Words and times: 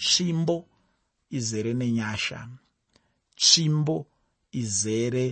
tsvimbo 0.00 0.56
izere 1.38 1.72
nenyasha. 1.74 2.48
Tsvimbo 3.36 3.96
izere 4.62 5.26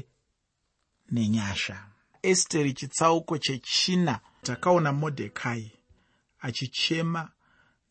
nenyasha. 1.14 1.76
Esteri 2.22 2.72
chitsauko 2.78 3.38
chechina 3.38 4.20
takaona 4.42 4.92
modhekai 4.92 5.72
achichema 6.46 7.22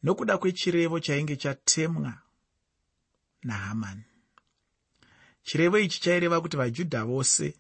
nokuda 0.04 0.38
kwechirevo 0.38 1.00
chainge 1.00 1.36
chatemwa 1.36 2.14
nahamani 3.44 4.04
chirevo 5.44 5.80
ichi 5.80 6.02
chaireva 6.02 6.42
kuti 6.42 6.58
vajudha 6.58 7.06
vose 7.06 7.58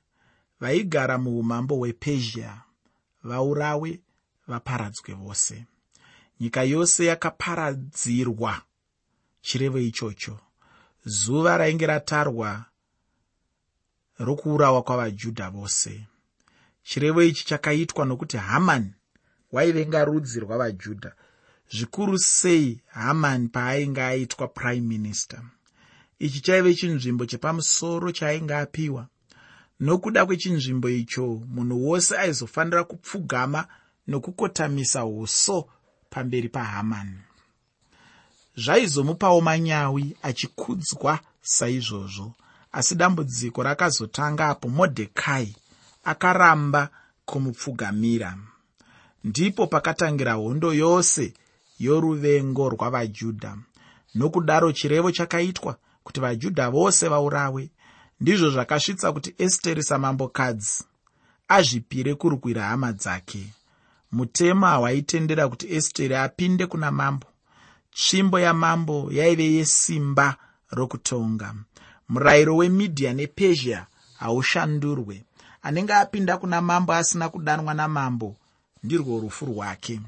vaigara 0.59 1.17
muumambo 1.17 1.75
hwepezhia 1.75 2.61
vaurawe 3.23 4.01
vaparadzwe 4.47 5.13
vose. 5.13 5.65
Nyika 6.39 6.63
yose 6.63 7.05
yakaparadzirwa 7.05 8.61
chirevo 9.47 9.79
ichocho. 9.79 10.39
Zuva 11.05 11.57
rainge 11.57 11.85
ratarwa 11.85 12.65
rokuurawa 14.19 14.83
kwavajudha 14.83 15.49
vose. 15.49 16.07
Chirevo 16.83 17.23
ichi 17.23 17.45
chakaitwa 17.45 18.05
nokuti 18.05 18.37
hamani 18.37 18.93
waivenga 19.51 20.05
rudzi 20.05 20.39
rwavajudha. 20.39 21.15
Zvikuru 21.71 22.17
sei 22.19 22.81
hamani 22.87 23.47
paainge 23.47 24.01
aitwa 24.01 24.47
prime 24.47 24.87
minister? 24.87 25.41
Ichi 26.19 26.41
chaive 26.41 26.75
chinzvimbo 26.75 27.25
chepamusoro 27.25 28.11
chaainge 28.11 28.55
apiwa. 28.55 29.07
Nokuda 29.79 30.25
kwechinzvimbo 30.25 30.89
icho 30.89 31.25
munhu 31.47 31.87
wose 31.89 32.17
aizofanira 32.17 32.83
kupfugama 32.83 33.67
nokukotamisa 34.07 35.05
uso 35.05 35.69
pamberi 36.09 36.49
pahamani 36.49 37.19
zvaizomupawo 38.57 39.41
manyawi 39.41 40.15
achikudzwa 40.23 41.19
saizvozvo. 41.41 42.31
Asi 42.71 42.95
dambudziko 42.95 43.63
rakazotanga 43.63 44.47
apo 44.49 44.69
modhekai 44.69 45.55
akaramba 46.03 46.89
kumupfugamira. 47.25 48.37
Ndipo 49.23 49.67
pakatangira 49.67 50.33
hondo 50.33 50.73
yose 50.73 51.33
yoruvengo 51.79 52.69
rwavajudha. 52.69 53.57
Nokudaro 54.15 54.71
chirevo 54.71 55.11
chakaitwa 55.11 55.77
kuti 56.03 56.19
vajudha 56.19 56.69
vose 56.69 57.07
vaurawe. 57.07 57.69
Ndizvo 58.21 58.49
zvakasvitsa 58.49 59.11
kuti 59.11 59.35
esteri 59.37 59.83
samambokadzi 59.83 60.83
azvipire 61.47 62.15
kurwira 62.15 62.63
hama 62.63 62.91
dzake. 62.93 63.53
Mutemo 64.11 64.65
hawaitendera 64.65 65.47
kuti 65.47 65.73
esteri 65.75 66.15
apinde 66.15 66.65
kuna 66.65 66.91
mambo 66.91 67.26
tsvimbo 67.97 68.39
yamambo 68.39 69.09
yaive 69.11 69.45
yesimba 69.57 70.37
rokutonga. 70.77 71.55
Murayiro 72.09 72.55
wemidhia 72.55 73.13
nepezhia 73.13 73.87
haushandurwe. 74.19 75.23
Anenge 75.61 75.93
apinda 75.93 76.37
kuna 76.37 76.61
mambo 76.61 76.93
asina 76.93 77.29
kudanwa 77.29 77.73
namambo 77.73 78.35
ndirwo 78.83 79.19
rufu 79.19 79.45
rwake. 79.45 80.01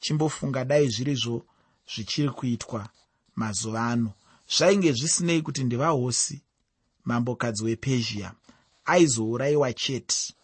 Chimbofunga 0.00 0.64
dai 0.64 0.88
zvirizvo 0.88 1.46
zvichiri 1.94 2.30
kuitwa 2.30 2.88
mazuva 3.34 3.86
ano. 3.86 4.12
Zvainge 4.56 4.92
zvisinei 4.92 5.42
kuti 5.42 5.64
ndivahosi 5.64 6.42
mambokadzi 7.04 7.64
wepezhia 7.64 8.32
aizourayiwa 8.84 9.72
chete. 9.72 10.34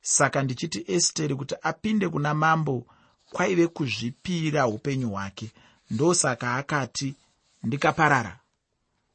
Saka 0.00 0.42
ndichiti 0.42 0.84
esteri 0.86 1.34
kuti 1.34 1.54
apinde 1.62 2.08
kuna 2.08 2.34
mambo 2.34 2.86
kwaive 3.30 3.66
kuzvipira 3.66 4.66
upenyu 4.66 5.10
hwake 5.10 5.50
ndosaka 5.92 6.54
akati 6.54 7.14
ndikaparara. 7.62 8.38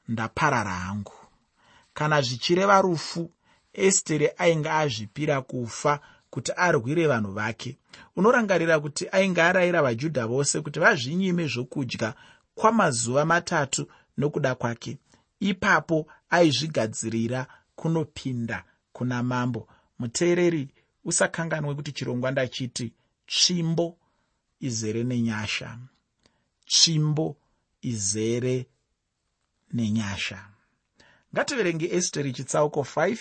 Ndaparara 0.07 0.71
hangu. 0.71 1.13
Kana 1.93 2.21
zvichireva 2.21 2.81
rufu 2.81 3.31
esteri 3.73 4.29
ainge 4.37 4.69
azvipira 4.69 5.41
kufa 5.41 5.99
kuti 6.29 6.51
arwire 6.55 7.07
vanhu 7.07 7.31
vake. 7.31 7.77
Unorangarira 8.15 8.79
kuti 8.79 9.07
ainge 9.11 9.41
arayira 9.41 9.81
vajudha 9.81 10.27
vose 10.27 10.61
kuti 10.61 10.79
vazvinyime 10.79 11.47
zvokudya 11.47 12.13
kwamazuva 12.55 13.25
matatu 13.25 13.87
nokuda 14.17 14.55
kwake. 14.55 14.97
Ipapo 15.39 16.07
aizvigadzirira 16.29 17.47
kunopinda 17.75 18.63
kuna 18.93 19.23
mambo. 19.23 19.67
Muteereri 19.99 20.69
usakanganwe 21.05 21.75
kuti 21.75 21.91
chirongwa 21.91 22.31
ndachiti 22.31 22.93
tsvimbo 23.27 23.97
izere 24.59 25.03
nenyasha 25.03 25.77
tsvimbo 26.67 27.35
izere 27.81 28.65
nenyasha. 29.73 30.39
Ngativerenge 31.33 31.87
esteri 31.97 32.33
chitsauko 32.33 32.81
5 32.81 33.17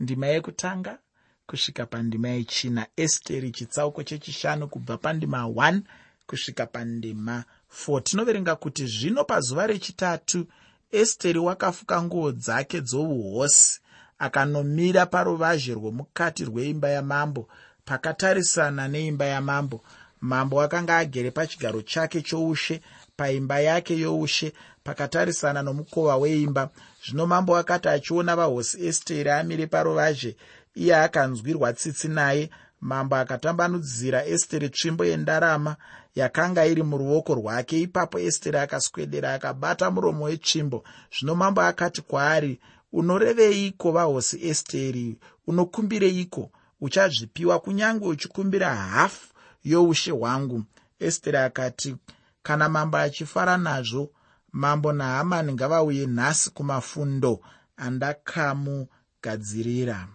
ndima 0.00 0.26
yekutanga 0.26 0.98
kusvika 1.46 1.86
pandima 1.86 2.28
yechina. 2.28 2.86
Esteri 2.96 3.50
chitsauko 3.50 4.02
chechishanu 4.02 4.68
kubva 4.68 4.96
pandima 4.98 5.42
1 5.42 5.80
kusvika 6.26 6.66
pandima 6.66 7.44
4 7.86 8.02
tinoverenga 8.02 8.56
kuti 8.56 8.86
zvino 8.86 9.24
pazuva 9.24 9.66
rechitatu 9.66 10.46
esteri 10.90 11.38
wakafuka 11.38 12.02
nguo 12.02 12.32
dzake 12.32 12.80
dzouhosi 12.80 13.80
akanomira 14.18 15.06
paruvazhe 15.06 15.74
rwomukati 15.74 16.44
rweimba 16.44 16.88
yamambo 16.88 17.48
pakatarisana 17.84 18.88
neimba 18.88 19.24
yamambo 19.24 19.84
mambo 20.20 20.62
akanga 20.62 20.96
agere 20.98 21.30
pachigaro 21.30 21.82
chake 21.82 22.22
choushe 22.22 22.80
paimba 23.16 23.60
yake 23.60 23.98
youshe 23.98 24.52
pakatarisana 24.84 25.62
nomukova 25.62 26.16
weimba. 26.16 26.70
Zvino 27.04 27.26
mambo 27.26 27.56
akati 27.56 27.88
achiona 27.88 28.36
vahosi 28.36 28.86
esteri 28.86 29.30
amire 29.30 29.66
paruvazhe 29.66 30.36
iye 30.74 30.96
akanzwirwa 30.96 31.72
tsitsi 31.72 32.08
naye. 32.08 32.50
Mambo 32.80 33.16
akatambanudzira 33.16 34.26
esteri 34.26 34.68
tsvimbo 34.68 35.04
yendarama 35.04 35.76
yakanga 36.14 36.66
iri 36.66 36.82
muruoko 36.82 37.34
rwake. 37.34 37.80
Ipapo 37.80 38.18
esteri 38.18 38.58
akaswedera 38.58 39.34
akabata 39.34 39.90
muromo 39.90 40.24
wetsvimbo. 40.24 40.84
Zvino 41.18 41.34
mambo 41.34 41.60
akati 41.60 42.02
kwaari 42.02 42.60
unoreveiko 42.92 43.92
vahosi 43.92 44.48
esteri 44.48 45.16
unokumbireiko 45.46 46.50
uchazvipiwa 46.80 47.58
kunyange 47.60 48.06
uchikumbira 48.06 48.74
hafu 48.74 49.29
youshe 49.64 50.10
hwangu. 50.10 50.64
Esteri 50.98 51.36
akati 51.36 51.96
kana 52.42 52.68
mambo 52.68 52.98
achifara 52.98 53.56
nazvo 53.56 54.10
mambo 54.52 54.92
nahamani 54.92 55.52
ngavauye 55.52 56.06
nhasi 56.06 56.50
kumafundo 56.50 57.40
andakamugadzirira 57.76 60.08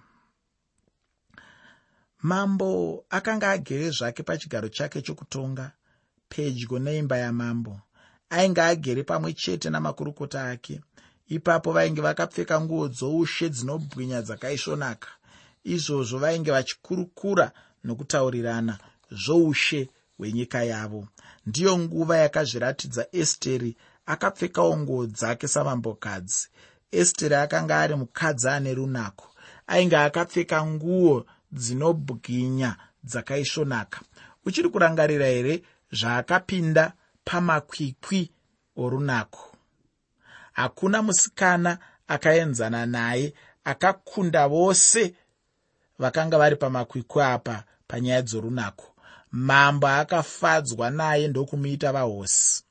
mambo 2.21 3.05
akanga 3.09 3.51
agere 3.51 3.89
zvake 3.89 4.23
pachigaro 4.23 4.69
chake 4.69 5.01
chokutonga 5.01 5.71
pedyo 6.29 6.79
neimba 6.79 7.17
yamambo. 7.17 7.79
Ainge 8.29 8.61
agere 8.61 9.03
pamwe 9.03 9.33
chete 9.33 9.69
namakurukota 9.69 10.49
ake. 10.49 10.81
Ipapo 11.27 11.71
vainge 11.71 12.01
vakapfeka 12.01 12.61
nguo 12.61 12.87
dzoushe 12.87 13.49
dzinobwinya 13.49 14.21
dzakaisvonaka. 14.21 15.09
Izvozvo 15.63 16.19
vainge 16.19 16.51
vachikurukura 16.51 17.51
nokutaurirana 17.83 18.79
zvoushe 19.11 19.89
hwenyika 20.17 20.63
yavo. 20.63 21.07
Ndiyo 21.45 21.77
nguva 21.77 22.17
yakazviratidza 22.17 23.07
esteri 23.11 23.77
akapfekawo 24.05 24.77
nguo 24.77 25.05
dzake 25.05 25.47
samambokadzi. 25.47 26.47
Esteri 26.91 27.35
akanga 27.35 27.79
ari 27.81 27.95
mukadzi 27.95 28.47
ane 28.49 28.73
runako 28.73 29.27
ainge 29.67 29.97
akapfeka 29.97 30.65
nguo 30.65 31.25
dzinobwinya 31.51 32.75
dzakaisvonaka. 33.03 33.99
Uchiri 34.45 34.69
kurangarira 34.69 35.25
here 35.25 35.63
zvaakapinda 35.91 36.93
pamakwikwi 37.25 38.31
orunako? 38.77 39.51
Hakuna 40.53 41.01
musikana 41.01 41.77
akaenzana 42.07 42.85
naye 42.85 43.33
akakunda 43.63 44.47
vose 44.47 45.15
vakanga 45.99 46.37
vari 46.37 46.55
pamakwikwi 46.55 47.21
apa 47.23 47.63
panyaya 47.87 48.21
dzorunako 48.21 48.94
mambo 49.35 49.87
akafadzwa 49.87 50.89
naye 50.89 51.27
ndokumuita 51.27 51.91
vahosi. 51.91 52.63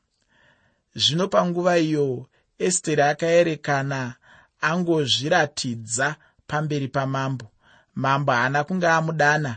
Zvino 0.94 1.28
panguva 1.28 1.78
iyo 1.78 2.26
esteri 2.58 3.02
akaerekana 3.02 4.14
angozviratidza 4.60 6.16
pamberi 6.46 6.88
pamambo. 6.88 7.46
Mambo 7.94 8.32
haana 8.32 8.64
kunge 8.64 8.88
amudana 8.88 9.56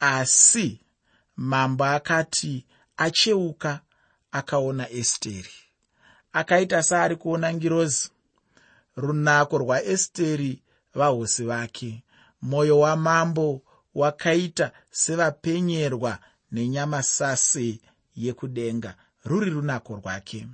asi 0.00 0.80
mambo 1.36 1.84
akati 1.84 2.66
acheuka 2.96 3.80
akaona 4.32 4.90
esteri 4.90 5.54
akaita 6.32 6.82
seari 6.82 7.16
kuona 7.16 7.54
ngirozi. 7.54 8.10
Runako 8.96 9.58
rwaesteri 9.58 10.62
vahosi 10.94 11.44
vake 11.44 12.02
mwoyo 12.42 12.78
wamambo 12.78 13.62
wakaita 13.94 14.70
sevapenyerwa 14.90 16.18
nenyamasase 16.54 17.78
yekudenga 18.16 18.94
ruri 19.24 19.50
runako 19.50 19.96
rwake. 19.96 20.46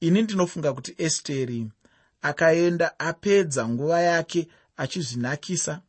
Ini 0.00 0.22
ndinofunga 0.22 0.72
kuti 0.72 0.94
esteri 0.98 1.66
akaenda 2.22 2.98
apedza 2.98 3.68
nguva 3.68 4.00
yake 4.00 4.48
achizvinakisa 4.76 5.80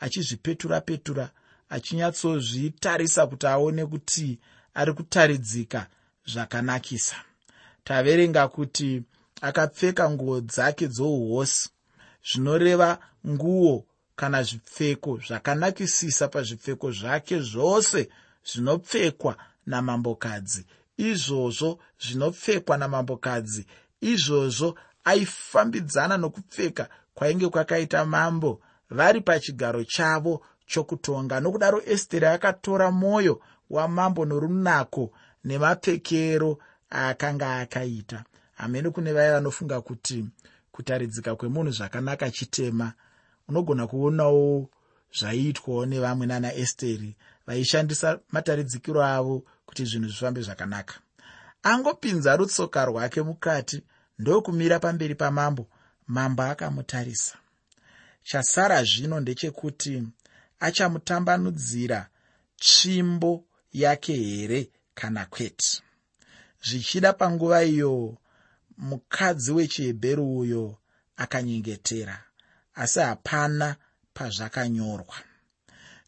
achizvipetura 0.00 0.80
petura 0.80 1.30
achinyatsozvitarisa 1.68 3.26
kuti 3.26 3.46
aone 3.46 3.86
kuti 3.86 4.38
ari 4.74 4.92
kutaridzika 4.92 5.86
zvakanakisa. 6.26 7.16
Taverenga 7.84 8.48
kuti 8.48 9.02
akapfeka 9.40 10.10
nguo 10.10 10.40
dzake 10.40 10.88
dzouhosi 10.88 11.68
zvinoreva 12.28 12.98
nguo 13.26 13.86
kana 14.16 14.42
zvipfeko 14.42 15.20
zvakanakisisa 15.26 16.28
pazvipfeko 16.28 16.90
zvake 16.90 17.38
zvose 17.40 18.08
zvinopfekwa 18.44 19.36
namambokadzi. 19.66 20.66
Izvozvo 20.96 21.78
zvinopfekwa 22.00 22.76
namambokadzi. 22.78 23.66
Izvozvo 24.00 24.78
aifambidzana 25.04 26.16
nokupfeka 26.16 26.88
kwainge 27.14 27.48
kwakaita 27.48 28.04
mambo. 28.04 28.60
Vari 28.90 29.20
pachigaro 29.20 29.84
chavo 29.84 30.42
chokutonga. 30.66 31.40
Nokudaro 31.40 31.82
esteri 31.86 32.26
akatora 32.26 32.90
mwoyo 32.90 33.40
wamambo 33.70 34.24
norunako 34.24 35.12
nemapfekero 35.44 36.58
aakanga 36.92 37.56
akaita. 37.56 38.24
Hamene 38.54 38.90
kune 38.90 39.12
vaya 39.12 39.32
vanofunga 39.32 39.80
kuti 39.80 40.24
kutaridzika 40.72 41.36
kwemunhu 41.36 41.70
zvakanaka 41.70 42.30
chitema. 42.30 42.92
Unogona 43.48 43.86
kuonawo 43.86 44.68
zvaiitwawo 45.18 45.86
nevamwe 45.86 46.26
nana 46.26 46.54
esteri 46.54 47.16
vaishandisa 47.46 48.20
mataridzikiro 48.32 49.02
avo 49.04 49.44
kuti 49.66 49.84
zvinhu 49.84 50.08
zvifambe 50.08 50.40
zvakanaka. 50.42 50.94
Angopinza 51.62 52.36
rutsoka 52.36 52.84
rwake 52.84 53.22
mukati 53.22 53.82
ndokumira 54.18 54.78
pamberi 54.78 55.14
pamambo 55.14 55.68
mambo 56.06 56.42
akamutarisa. 56.42 57.36
Chasara 58.22 58.84
zvino 58.84 59.20
ndechekuti 59.20 60.02
achamutambanudzira 60.60 62.08
tsvimbo 62.60 63.44
yake 63.72 64.14
here 64.14 64.70
kana 64.94 65.26
kwete? 65.26 65.82
Zvichida 66.62 67.12
panguva 67.12 67.64
iyo 67.64 68.18
mukadzi 68.78 69.52
wechihebheru 69.52 70.38
uyo 70.38 70.78
akanyengetera 71.16 72.24
asi 72.74 73.00
hapana 73.00 73.76
pazvakanyorwa 74.14 75.16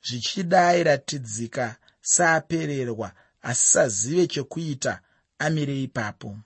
zvichida 0.06 0.68
airatidzika 0.68 1.76
saapererwa 2.00 3.12
asi 3.42 3.66
sazive 3.72 4.26
chekuita 4.26 5.00
amire 5.38 5.82
ipapo. 5.82 6.38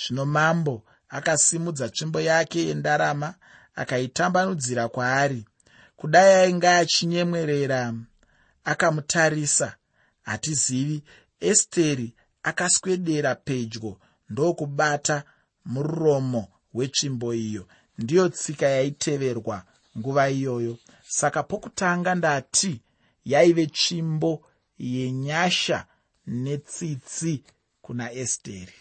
Zvino 0.00 0.26
mambo 0.26 0.82
akasimudza 1.08 1.88
tsvimbo 1.88 2.20
yake 2.20 2.66
yendarama 2.66 3.34
akaitambanudzira 3.74 4.88
kwaari. 4.88 5.44
Kudai 5.96 6.34
ainge 6.34 6.68
achinyemwerera 6.68 7.94
akamutarisa 8.64 9.76
hatizivi 10.22 11.02
esteri 11.40 12.14
akaswedera 12.42 13.34
pedyo 13.34 13.98
ndokubata 14.30 15.24
muromo 15.64 16.48
wetsvimbo 16.74 17.34
iyo. 17.34 17.68
Ndiyo 17.98 18.28
tsika 18.28 18.66
yaiteverwa 18.66 19.64
nguva 19.98 20.30
iyoyo. 20.30 20.78
Saka 21.08 21.42
pokutanga 21.42 22.14
ndati 22.14 22.80
yaive 23.24 23.66
tsvimbo 23.66 24.42
yenyasha 24.78 25.86
netsitsi 26.26 27.44
kuna 27.82 28.12
esteri. 28.12 28.74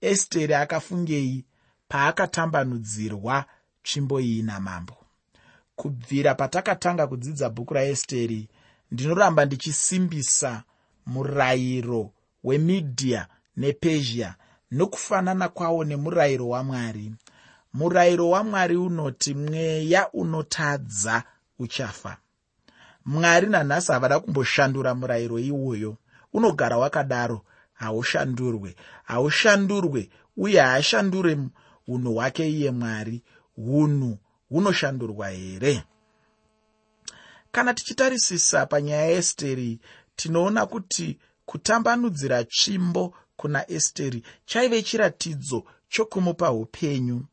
Esteri 0.00 0.54
akafungei 0.54 1.44
paakatambanudzirwa 1.88 3.44
tsvimbo 3.82 4.20
iyi 4.20 4.42
namambo. 4.42 4.96
Kubvira 5.76 6.34
patakatanga 6.34 7.06
kudzidza 7.06 7.50
bhuku 7.50 7.74
raesteri 7.74 8.48
ndinoramba 8.90 9.44
ndichisimbisa 9.44 10.62
murayiro 11.06 12.10
wemidhiya 12.44 13.28
nepezhia 13.56 14.34
nokufanana 14.70 15.48
kwawo 15.48 15.84
nemurayiro 15.84 16.48
wamwari. 16.48 17.14
Murayiro 17.74 18.30
wamwari 18.30 18.76
unoti 18.76 19.34
mweya 19.34 20.12
unotadza 20.12 21.22
uchafa 21.58 22.16
mwari 23.04 23.46
nanhasi 23.46 23.92
havada 23.92 24.20
kumboshandura 24.20 24.94
murayiro 24.94 25.38
iwoyo. 25.38 25.96
Unogara 26.32 26.78
wakadaro 26.78 27.44
haushandurwe. 27.72 28.76
Haushandurwe 29.04 30.10
uye 30.36 30.60
haashandure 30.60 31.38
unhu 31.88 32.14
hwake 32.14 32.48
iye 32.50 32.70
mwari. 32.70 33.22
Unhu 33.56 34.18
hunoshandurwa 34.48 35.28
here? 35.28 35.82
Kana 37.52 37.74
tichitarisisa 37.74 38.66
panyaya 38.66 39.06
yeesteri 39.06 39.80
tinoona 40.16 40.66
kuti 40.66 41.18
kutambanudzira 41.46 42.44
tsvimbo 42.44 43.14
kuna 43.36 43.70
esteri 43.70 44.22
chaive 44.46 44.82
chiratidzo 44.82 45.64
chokumupa 45.88 46.52
upenyu. 46.52 47.24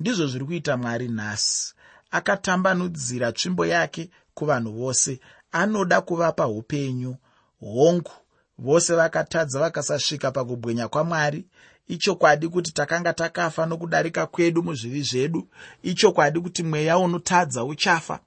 Ndizvo 0.00 0.26
zviri 0.26 0.44
kuita 0.44 0.76
mwari 0.76 1.08
nhasi. 1.08 1.74
Akatambanudzira 2.10 3.32
tsvimbo 3.32 3.66
yake 3.66 4.10
kuvanhu 4.34 4.72
vose 4.72 5.20
anoda 5.52 6.00
kuvapa 6.00 6.48
upenyu. 6.48 7.16
Hongu 7.60 8.10
vose 8.58 8.94
vakatadza 8.94 9.60
vakasasvika 9.60 10.30
pakubwenya 10.30 10.88
kwamwari. 10.88 11.44
Ichokwadi 11.88 12.48
kuti 12.48 12.72
takanga 12.72 13.12
takafa 13.12 13.66
nokudarika 13.66 14.26
kwedu 14.26 14.62
muzvivi 14.62 15.02
zvedu. 15.02 15.48
Ichokwadi 15.82 16.40
kuti 16.40 16.62
mweya 16.62 16.98
unotadza 16.98 17.64
uchafa. 17.64 18.20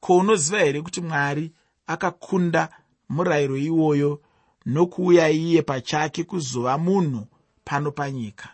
Ko 0.00 0.16
unoziva 0.16 0.58
here 0.58 0.82
kuti 0.82 1.00
mwari 1.00 1.52
akakunda 1.86 2.68
murayiro 3.08 3.56
iwoyo 3.56 4.20
nokuuya 4.66 5.30
iye 5.30 5.62
pachake 5.62 6.24
kuzova 6.24 6.78
munhu 6.78 7.26
pano 7.64 7.90
panyika? 7.92 8.48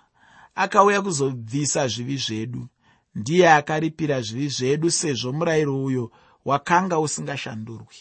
Akauya 0.54 1.02
kuzobvisa 1.02 1.88
zvivi 1.88 2.16
zvedu. 2.16 2.66
Ndiye 3.14 3.52
akaripira 3.52 4.20
zvivi 4.20 4.48
zvedu 4.48 4.90
sezvo 4.90 5.32
murayiro 5.32 5.84
uyo 5.84 6.10
wakanga 6.44 6.98
usingashandurwi 6.98 7.96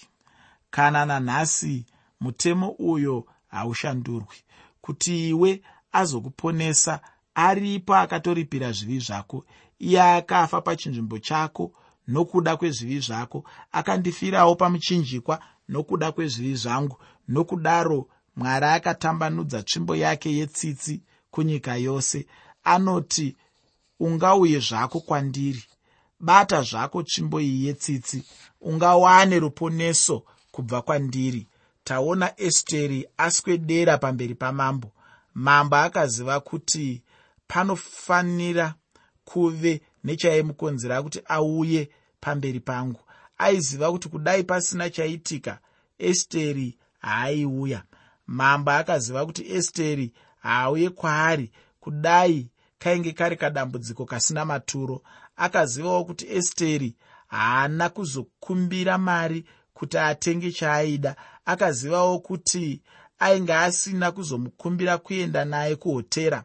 kana 0.69 1.05
nanhasi 1.05 1.85
mutemo 2.19 2.69
uyo 2.69 3.25
haushandurwi 3.47 4.37
kuti 4.81 5.29
iwe 5.29 5.61
azokuponesa 5.91 6.99
aripo 7.35 7.95
akatoripira 7.95 8.71
zvivi 8.71 8.99
zvako 8.99 9.45
iye 9.79 10.01
akafa 10.01 10.61
pachinzvimbo 10.61 11.19
chako 11.19 11.71
nokuda 12.07 12.57
kwezvivi 12.57 12.99
zvako 12.99 13.43
akandifirawo 13.71 14.55
pamuchinjikwa 14.55 15.39
nokuda 15.69 16.11
kwezvivi 16.11 16.55
zvangu 16.55 16.97
nokudaro 17.27 18.07
mwari 18.35 18.65
akatambanudza 18.65 19.63
tsvimbo 19.63 19.95
yake 19.95 20.35
yetsitsi 20.37 21.01
kunyika 21.31 21.75
yose 21.75 22.27
anoti 22.63 23.35
ungauye 23.99 24.59
zvako 24.59 24.99
kwandiri 24.99 25.63
bata 26.23 26.61
zvako 26.61 27.03
tsvimbo 27.03 27.41
iyi 27.41 27.65
yetsitsi. 27.67 28.23
Ungawane 28.61 29.39
ruponeso 29.39 30.23
kubva 30.51 30.81
kwandiri. 30.81 31.47
Taona 31.83 32.33
esteri 32.37 33.07
aswedera 33.17 33.97
pamberi 33.97 34.35
pamambo. 34.35 34.91
Mambo 35.33 35.75
akaziva 35.75 36.39
kuti 36.39 37.01
panofanira 37.47 38.73
kuve 39.25 39.81
nechaimukonzera 40.03 41.03
kuti 41.03 41.21
auye 41.25 41.89
pamberi 42.21 42.59
pangu. 42.59 42.99
Aiziva 43.37 43.91
kuti 43.91 44.09
kudai 44.09 44.43
pasina 44.43 44.89
chaitika 44.89 45.59
esteri 45.99 46.77
haaiuya 46.99 47.83
mambo 48.27 48.71
akaziva 48.71 49.25
kuti 49.25 49.51
esteri 49.53 50.13
haauye 50.41 50.89
kwaari. 50.89 51.51
Kudai 51.79 52.49
kainge 52.79 53.11
kari 53.11 53.35
kadambudziko 53.35 54.05
kasina 54.05 54.45
maturo 54.45 55.01
akazivawo 55.35 56.05
kuti 56.05 56.27
esteri 56.29 56.95
haana 57.27 57.89
kuzokumbira 57.89 58.97
mari 58.97 59.45
kuti 59.73 59.97
atenge 59.97 60.51
chaaida. 60.51 61.15
Akazivawo 61.45 62.19
kuti 62.19 62.81
ainge 63.19 63.53
asina 63.53 64.11
kuzomukumbira 64.11 64.97
kuenda 64.97 65.45
naye 65.45 65.75
kuhotera. 65.75 66.43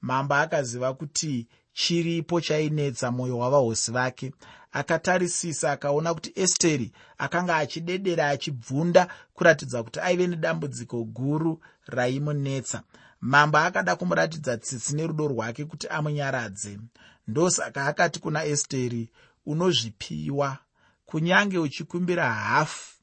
Mambo 0.00 0.34
akaziva 0.34 0.94
kuti 0.94 1.46
chiripo 1.72 2.40
chainetsa 2.40 3.10
mwoyo 3.10 3.38
wavahosi 3.38 3.92
vake. 3.92 4.32
Akatarisisa 4.72 5.72
akaona 5.72 6.14
kuti 6.14 6.32
esteri 6.34 6.92
akanga 7.18 7.56
achidedera 7.56 8.28
achibvunda 8.28 9.08
kuratidza 9.34 9.82
kuti 9.82 10.00
aive 10.00 10.26
nedambudziko 10.26 11.04
guru 11.04 11.60
raimunetsa. 11.86 12.82
Mambo 13.20 13.58
akada 13.58 13.96
kumuratidza 13.96 14.56
tsitsi 14.56 14.96
nerudo 14.96 15.28
rwake 15.28 15.64
kuti 15.64 15.88
amunyaradze 15.88 16.78
ndosaka 17.30 17.86
akati 17.86 18.20
kuna 18.20 18.44
esteri 18.44 19.10
unozvipiwa. 19.46 20.58
Kunyange 21.06 21.58
uchikumbira 21.58 22.32
hafu 22.34 22.94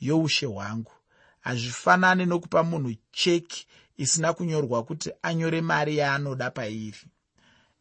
youshe 0.00 0.46
hwangu 0.46 0.92
hazvifanani 1.40 2.26
nokupa 2.26 2.62
munhu 2.62 2.94
cheki 3.12 3.66
isina 3.96 4.32
kunyorwa 4.32 4.82
kuti 4.84 5.12
anyore 5.22 5.60
mari 5.60 5.96
yaanoda 5.98 6.50
pairi. 6.50 7.04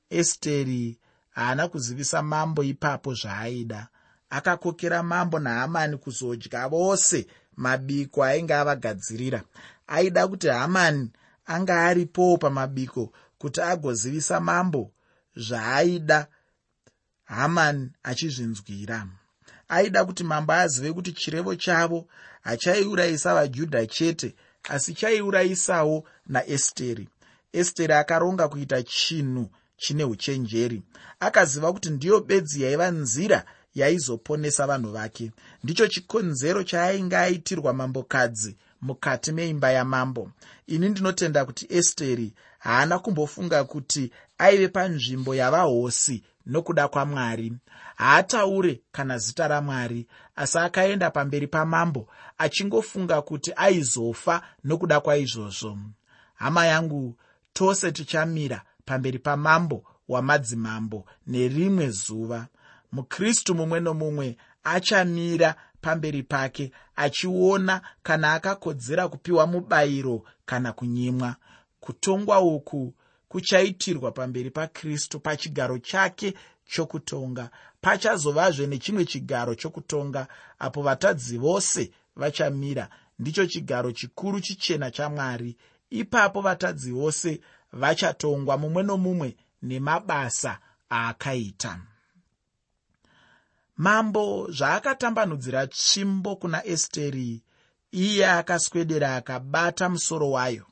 Esteri 0.09 0.99
haana 1.29 1.67
kuzivisa 1.67 2.21
mambo 2.21 2.63
ipapo 2.63 3.13
zvaaida. 3.13 3.87
Akakokera 4.29 5.03
mambo 5.03 5.39
nahamani 5.39 5.97
kuzodya 5.97 6.67
vose 6.67 7.27
mabiko 7.55 8.23
ainge 8.23 8.53
avagadzirira. 8.53 9.43
Aida 9.87 10.27
kuti 10.27 10.47
hamani 10.47 11.11
anga 11.45 11.85
aripowo 11.85 12.37
pamabiko 12.37 13.13
kuti 13.37 13.61
agozivisa 13.61 14.39
mambo 14.39 14.91
zvaaida 15.35 16.27
hamani 17.23 17.89
achizvinzwira. 18.03 19.07
Aida 19.69 20.05
kuti 20.05 20.23
mambo 20.23 20.53
azive 20.53 20.93
kuti 20.93 21.11
chirevo 21.11 21.55
chavo 21.55 22.07
hachaiurayisa 22.41 23.33
vajudha 23.33 23.85
chete 23.85 24.35
asi 24.63 24.93
chaiurayisawo 24.93 26.03
naesteri. 26.27 27.09
Esteri 27.53 27.93
akaronga 27.93 28.47
kuita 28.47 28.83
chinhu 28.83 29.49
chine 29.77 30.03
uchenjeri. 30.03 30.83
Akaziva 31.19 31.73
kuti 31.73 31.89
ndiyo 31.89 32.19
bedzi 32.19 32.61
yaiva 32.63 32.91
nzira 32.91 33.45
yaizoponesa 33.75 34.67
vanhu 34.67 34.91
vake. 34.91 35.31
Ndicho 35.63 35.87
chikonzero 35.87 36.63
chaainge 36.63 37.17
aitirwa 37.17 37.73
mambokadzi 37.73 38.57
mukati 38.81 39.31
meimba 39.31 39.71
yamambo. 39.71 40.31
Ini 40.67 40.89
ndinotenda 40.89 41.45
kuti 41.45 41.67
esteri 41.69 42.33
haana 42.59 42.99
kumbofunga 42.99 43.63
kuti 43.63 44.11
aive 44.39 44.67
panzvimbo 44.67 45.35
yavahosi 45.35 46.23
nokuda 46.45 46.87
kwamwari. 46.87 47.53
Haataure 47.95 48.81
kana 48.91 49.17
zita 49.17 49.47
ramwari 49.47 50.07
asi 50.35 50.57
akaenda 50.57 51.11
pamberi 51.11 51.47
pamambo 51.47 52.07
achingofunga 52.37 53.21
kuti 53.21 53.53
aizofa 53.55 54.41
nokuda 54.63 54.99
kwaizvozvo. 54.99 55.77
Hama 56.35 56.65
yangu 56.65 57.15
tose 57.53 57.91
tichamira 57.91 58.61
pamberi 58.85 59.19
pamambo 59.19 59.83
wamadzimambo 60.07 61.05
nerimwe 61.27 61.89
zuva. 61.89 62.47
Mukristu 62.91 63.55
mumwe 63.55 63.79
nomumwe 63.79 64.37
achamira 64.63 65.55
pamberi 65.81 66.23
pake 66.23 66.71
achiona 66.95 67.81
kana 68.03 68.33
akakodzera 68.33 69.07
kupiwa 69.07 69.47
mubayiro 69.47 70.23
kana 70.45 70.73
kunyimwa. 70.73 71.35
Kutongwa 71.79 72.39
uku 72.41 72.93
kuchaitirwa 73.29 74.11
pamberi 74.11 74.51
pakristu 74.51 75.19
pachigaro 75.19 75.77
chake 75.79 76.33
chokutonga. 76.65 77.49
Pachazovazve 77.81 78.67
nechimwe 78.67 79.05
chigaro 79.05 79.55
chokutonga 79.55 80.27
apo 80.59 80.81
vatadzi 80.81 81.37
vose 81.37 81.91
vachamira. 82.15 82.89
Ndicho 83.19 83.45
chigaro 83.45 83.91
chikuru 83.91 84.39
chichena 84.41 84.91
chamwari. 84.91 85.57
Ipapo 85.89 86.41
vatadzi 86.41 86.91
vose 86.91 87.41
vachatongwa 87.73 88.57
mumwe 88.57 88.83
nomumwe 88.83 89.35
nemabasa 89.61 90.59
aakaita. 90.91 91.81
Mambo 93.77 94.51
zvaakatambanudzira 94.51 95.67
tsvimbo 95.67 96.35
kuna 96.35 96.65
esteri 96.65 97.43
iye 97.91 98.27
akaswedera 98.29 99.15
akabata 99.15 99.89
musoro 99.89 100.31
wayo. 100.31 100.65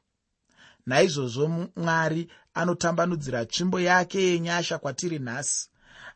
Naizvozvo 0.85 1.69
mwari 1.75 2.31
anotambanudzira 2.57 3.45
tsvimbo 3.45 3.79
yake 3.79 4.21
yenyasha 4.21 4.77
kwatiri 4.77 5.19
nhasi. 5.19 5.69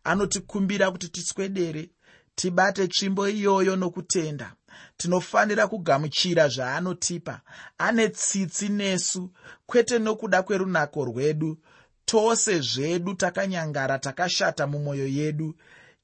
Anotikumbira 0.04 0.92
kuti 0.92 1.08
tiswedere 1.10 1.90
tibate 2.36 2.88
tsvimbo 2.88 3.28
iyoyo 3.30 3.76
nokutenda. 3.76 4.54
Tinofanira 4.98 5.68
kugamuchira 5.68 6.48
zvaanotipa. 6.48 7.42
Ane 7.78 8.10
tsitsi 8.10 8.70
nesu 8.70 9.30
kwete 9.66 10.00
nokuda 10.00 10.44
kwerunako 10.44 11.06
rwedu. 11.06 11.58
Tose 12.06 12.60
zvedu 12.60 13.14
takanyangara 13.14 14.00
takashata 14.00 14.68
mumwoyo 14.68 15.08
yedu. 15.08 15.56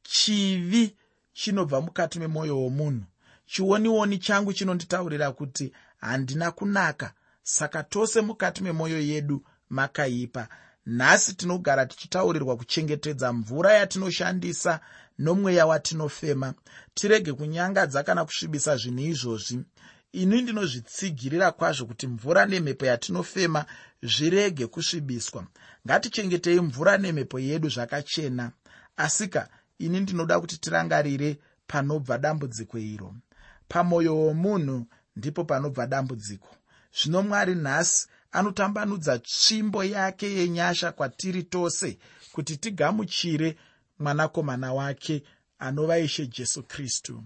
Chivi 0.04 0.96
chinobva 1.34 1.82
mukati 1.82 2.20
memwoyo 2.20 2.60
womunhu. 2.62 3.04
Chionioni 3.46 4.18
changu 4.18 4.54
chinonditaurira 4.54 5.32
kuti 5.32 5.74
handina 5.98 6.52
kunaka 6.52 7.14
saka 7.44 7.84
tose 7.84 8.22
mukati 8.22 8.64
memwoyo 8.64 9.00
yedu 9.02 9.44
makaipa. 9.70 10.48
Nhasi 10.86 11.34
tinogara 11.34 11.86
tichitaurirwa 11.86 12.58
kuchengetedza 12.58 13.34
mvura 13.34 13.74
yatinoshandisa 13.74 14.80
nomweya 15.20 15.66
watinofema. 15.66 16.54
Tirege 16.94 17.34
kunyangadza 17.34 18.04
kana 18.04 18.26
kusvibisa 18.26 18.78
zvinhu 18.78 19.00
izvozvi. 19.00 19.60
Ini 20.12 20.42
ndinozvitsigirira 20.42 21.52
kwazvo 21.52 21.86
kuti 21.86 22.08
mvura 22.08 22.46
nemhepo 22.46 22.86
yatinofema 22.86 23.66
zvirege 24.02 24.68
kusvibiswa. 24.68 25.48
Ngatichengetei 25.88 26.60
mvura 26.60 26.98
nemhepo 26.98 27.40
yedu 27.40 27.70
zvakachena. 27.70 28.52
Asika 28.98 29.50
ini 29.80 30.00
ndinoda 30.00 30.40
kuti 30.40 30.58
tirangarire 30.58 31.40
panobva 31.68 32.18
dambudziko 32.18 32.78
iro. 32.78 33.16
Pamwoyo 33.68 34.18
womunhu 34.18 34.86
ndipo 35.16 35.44
panobva 35.44 35.88
dambudziko. 35.88 36.50
Zvino 37.02 37.24
mwari 37.24 37.56
nhasi 37.56 38.08
anotambanudza 38.32 39.20
tsvimbo 39.20 39.84
yake 39.84 40.32
yenyasha 40.34 40.92
kwatiri 40.92 41.44
tose 41.44 41.98
kuti 42.32 42.58
tigamuchire 42.58 43.58
mwanakomana 44.00 44.74
wake 44.74 45.24
anova 45.60 46.00
ishe 46.00 46.28
jesu 46.28 46.64
kristu. 46.64 47.24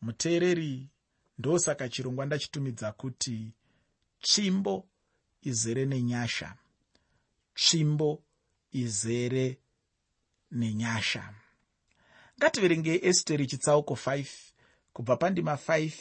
Muteereri 0.00 0.88
ndosaka 1.38 1.88
chirongwa 1.88 2.26
ndachitumidza 2.26 2.92
kuti 2.92 3.52
tsvimbo 4.22 4.88
izere 5.42 5.86
nenyasha. 5.86 6.54
Tsvimbo 7.54 8.22
izere 8.72 9.58
nenyasha. 10.50 11.34
Ngativerengei 12.38 13.00
esteri 13.02 13.46
chitsauko 13.46 13.94
5 13.94 14.26
kubva 14.92 15.16
pandima 15.16 15.54
5 15.54 15.92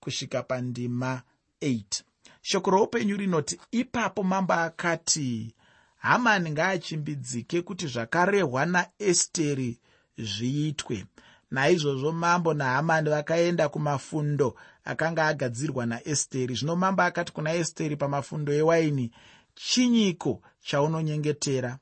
kusvika 0.00 0.42
pandima 0.42 1.22
8 1.60 2.02
shoko 2.48 2.70
roupenyu 2.70 3.16
rinoti 3.16 3.60
ipapo 3.70 4.22
mambo 4.22 4.52
akati 4.54 5.54
hamani 5.96 6.50
ngaachimbidzike 6.50 7.62
kuti 7.62 7.86
zvakarehwa 7.86 8.66
naesteri 8.66 9.78
zviitwe. 10.18 11.04
Naizvozvo 11.50 12.12
mambo 12.12 12.54
nahamani 12.54 13.10
vakaenda 13.10 13.68
kumafundo 13.68 14.56
akanga 14.84 15.26
agadzirwa 15.26 15.86
naesteri. 15.86 16.54
Zvino 16.54 16.76
mambo 16.76 17.02
akati 17.02 17.32
kuna 17.32 17.54
esteri 17.54 17.96
pamafundo 17.96 18.52
ewaini 18.52 19.10
chinyiko 19.54 20.42
chaunonyengetera? 20.60 21.78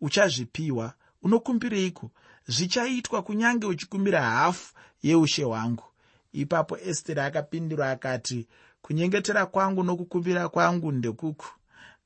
Uchazvipiwa 0.00 0.94
unokumbireiko 1.22 2.10
zvichaitwa 2.46 3.22
kunyange 3.22 3.66
uchikumbira 3.66 4.22
hafu 4.22 4.74
yeushe 5.02 5.44
hwangu. 5.44 5.84
Ipapo 6.32 6.78
esteri 6.78 7.20
akapindura 7.20 7.90
akati 7.90 8.46
kunyengetera 8.84 9.46
kwangu 9.46 9.82
nokukumbira 9.84 10.48
kwangu 10.48 10.92
ndekuku. 10.92 11.46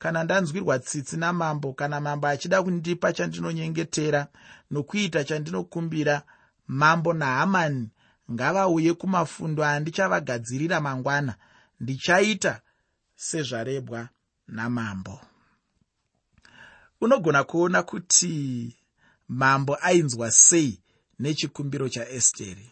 Kana 0.01 0.23
ndanzwirwa 0.23 0.79
tsitsi 0.79 1.17
namambo 1.17 1.73
kana 1.73 2.01
mambo 2.01 2.27
achida 2.27 2.63
kundipa 2.63 3.13
chandinonyengetera 3.13 4.27
nokuita 4.71 5.23
chandinokumbira 5.23 6.15
mambo 6.67 7.13
nahamani 7.13 7.89
ngavauye 8.31 8.93
kumafundo 8.93 9.61
andichavagadzirira 9.65 10.81
mangwana 10.81 11.35
ndichaita 11.79 12.61
sezvarebwa 13.15 14.09
namambo. 14.47 15.21
Unogona 17.01 17.43
kuona 17.43 17.83
kuti 17.83 18.33
mambo 19.27 19.77
ainzwa 19.81 20.31
sei 20.31 20.79
nechikumbiro 21.19 21.89
chaesteri 21.89 22.71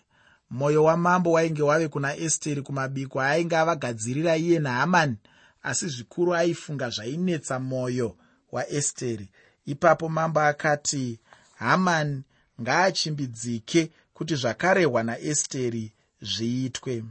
mwoyo 0.49 0.83
wamambo 0.83 1.31
wainge 1.31 1.61
wave 1.61 1.87
kuna 1.87 2.15
esteri 2.15 2.61
kumabiko 2.61 3.21
ainge 3.21 3.57
avagadzirira 3.57 4.37
iye 4.37 4.59
nahamani 4.59 5.15
asi 5.63 5.87
zvikuru 5.87 6.35
aifunga 6.35 6.89
zvainetsa 6.89 7.59
mwoyo 7.59 8.17
waesteri 8.51 9.29
ipapo 9.65 10.09
mambo 10.09 10.39
akati 10.39 11.19
hamani 11.55 12.23
ngaachimbidzike 12.61 13.91
kuti 14.13 14.35
zvakarehwa 14.35 15.03
naesteri 15.03 15.93
zviitwe. 16.21 17.03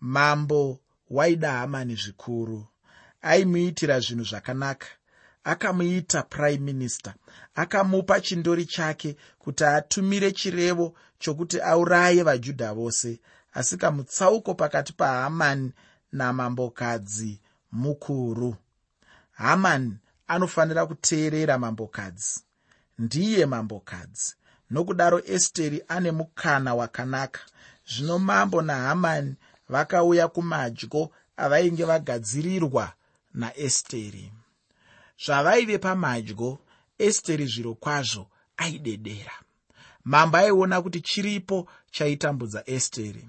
Mambo 0.00 0.80
waida 1.10 1.52
hamani 1.52 1.94
zvikuru. 1.94 2.66
Aimuitira 3.22 4.00
zvinhu 4.00 4.24
zvakanaka 4.24 4.86
akamuita 5.44 6.22
prime 6.22 6.58
minister. 6.72 7.14
Akamupa 7.54 8.20
chindori 8.20 8.64
chake 8.66 9.16
kuti 9.38 9.64
atumire 9.64 10.32
chirevo 10.32 10.94
chokuti 11.18 11.60
auraye 11.60 12.22
vajudha 12.22 12.74
vose. 12.74 13.20
Asi 13.54 13.76
kamutsauko 13.76 14.54
pakati 14.54 14.92
pahamani 14.92 15.72
namambokadzi 16.12 17.40
mukuru. 17.72 18.56
Hamani 19.32 19.98
anofanira 20.28 20.86
kuteerera 20.86 21.58
mambokadzi. 21.58 22.40
Ndiye 22.98 23.46
mambokadzi. 23.46 24.34
Nokudaro 24.70 25.22
esteri 25.24 25.84
ane 25.88 26.10
mukana 26.10 26.74
wakanaka. 26.74 27.40
Zvino 27.86 28.18
mambo 28.18 28.62
nahamani 28.62 29.34
vakauya 29.68 30.28
kumadyo 30.28 31.10
avainge 31.36 31.84
vagadzirirwa 31.84 32.92
naesteri 33.34 34.32
zvavaive 35.18 35.78
pamadyo 35.78 36.58
esteri 36.98 37.46
zviro 37.46 37.74
kwazvo 37.74 38.28
aidedera. 38.56 39.32
Mambo 40.04 40.36
aiona 40.36 40.82
kuti 40.82 41.00
chiripo 41.00 41.68
chaitambudza 41.90 42.62
esteri. 42.66 43.28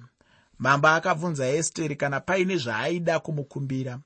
Mambo 0.60 0.88
akabvunza 0.88 1.48
esteri 1.48 1.96
kana 1.96 2.20
paine 2.20 2.58
zvaaida 2.58 3.20
kumukumbira. 3.20 4.00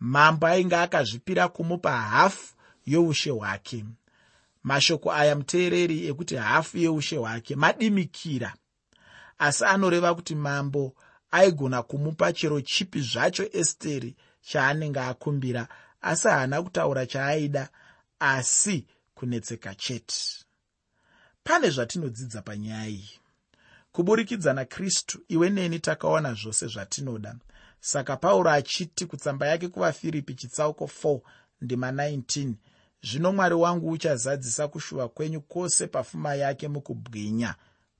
Mambo 0.00 0.46
ainge 0.46 0.76
akazvipira 0.76 1.48
kumupa 1.48 1.92
hafu 1.96 2.54
youshe 2.86 3.30
hwake. 3.30 3.84
Mashoko 4.62 5.12
aya 5.12 5.36
muteereri 5.36 6.06
ekuti 6.08 6.36
hafu 6.36 6.78
yeushe 6.78 7.16
hwake 7.16 7.56
madimikira. 7.56 8.54
Asi 9.38 9.64
anoreva 9.64 10.14
kuti 10.14 10.34
mambo 10.34 10.94
aigona 11.30 11.82
kumupa 11.82 12.32
chero 12.32 12.60
chipi 12.60 13.00
zvacho 13.00 13.48
esteri 13.52 14.16
chaanenge 14.40 15.00
akumbira 15.00 15.68
asi 16.04 16.28
haana 16.28 16.62
kutaura 16.62 17.06
chaaida 17.06 17.68
asi 18.18 18.86
kunetseka 19.14 19.74
chete. 19.74 20.14
Pane 21.44 21.70
zvatinodzidza 21.70 22.42
panyaya 22.42 22.86
iyi. 22.88 23.10
Kuburikidza 23.92 24.52
nakristu 24.52 25.18
iwe 25.28 25.50
neni 25.50 25.78
takaona 25.78 26.34
zvose 26.34 26.66
zvatinoda. 26.66 27.36
Saka 27.80 28.16
pauro 28.16 28.50
achiti 28.50 29.06
kutsamba 29.06 29.46
yake 29.46 29.68
kuvafiripi 29.68 30.34
chitsauko 30.34 30.84
4 30.84 31.20
ndima 31.60 31.90
19 31.90 32.52
zvino 33.02 33.32
mwari 33.32 33.54
wangu 33.54 33.90
uchazadzisa 33.90 34.68
kushuva 34.68 35.08
kwenyu 35.08 35.40
kwose 35.40 35.86
pfuma 35.86 36.34
yake 36.34 36.68
mukubwinya 36.68 37.54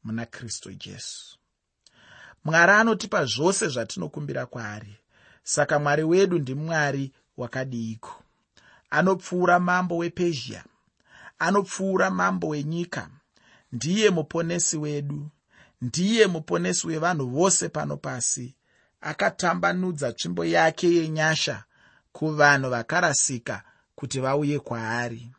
muna 0.04 0.26
kristu 0.26 0.73
jesu. 0.73 1.38
Mwari 2.44 2.73
anotipa 2.73 3.25
zvose 3.25 3.68
zvatinokumbira 3.68 4.46
kwaari. 4.46 4.96
Saka 5.42 5.78
mwari 5.78 6.04
wedu 6.04 6.38
ndimwari 6.38 7.12
wakadiiko 7.37 8.23
anopfuura 8.91 9.61
mambo 9.61 9.97
wepezhia 9.97 10.64
anopfuura 11.38 12.11
mambo 12.11 12.49
wenyika. 12.49 13.09
Ndiye 13.73 14.11
muponesi 14.11 14.76
wedu 14.76 15.29
ndiye 15.83 16.26
muponesi 16.26 16.87
wevanhu 16.87 17.26
vose 17.26 17.69
pano 17.69 17.97
pasi 17.97 18.55
akatambanudza 19.00 20.12
tsvimbo 20.12 20.45
yake 20.45 20.95
yenyasha 20.95 21.64
kuvanhu 22.12 22.71
vakarasika 22.71 23.62
kuti 23.95 24.21
vauye 24.21 24.59
kwaari. 24.59 25.31